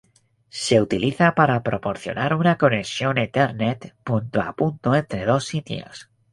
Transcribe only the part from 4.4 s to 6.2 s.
a punto entre dos sitios.